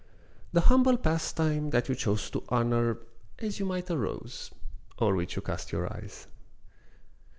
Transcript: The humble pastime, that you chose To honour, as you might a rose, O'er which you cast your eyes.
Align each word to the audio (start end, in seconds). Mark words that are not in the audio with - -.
The 0.51 0.61
humble 0.61 0.97
pastime, 0.97 1.69
that 1.69 1.87
you 1.87 1.93
chose 1.93 2.31
To 2.31 2.43
honour, 2.49 2.97
as 3.37 3.59
you 3.59 3.67
might 3.67 3.87
a 3.91 3.95
rose, 3.99 4.49
O'er 4.99 5.13
which 5.13 5.35
you 5.35 5.43
cast 5.43 5.71
your 5.71 5.93
eyes. 5.93 6.25